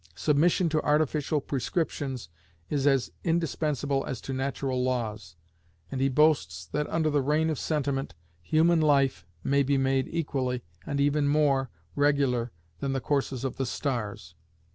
Submission 0.15 0.67
to 0.69 0.81
artificial 0.81 1.39
prescriptions 1.39 2.27
is 2.71 2.87
as 2.87 3.11
indispensable 3.23 4.03
as 4.07 4.19
to 4.19 4.33
natural 4.33 4.81
laws, 4.83 5.35
and 5.91 6.01
he 6.01 6.09
boasts 6.09 6.65
that 6.65 6.89
under 6.89 7.11
the 7.11 7.21
reign 7.21 7.51
of 7.51 7.59
sentiment, 7.59 8.15
human 8.41 8.81
life 8.81 9.27
may 9.43 9.61
be 9.61 9.77
made 9.77 10.07
equally, 10.09 10.63
and 10.87 10.99
even 10.99 11.27
more, 11.27 11.69
regular 11.95 12.51
than 12.79 12.93
the 12.93 12.99
courses 12.99 13.43
of 13.43 13.57
the 13.57 13.65
stars. 13.67 14.33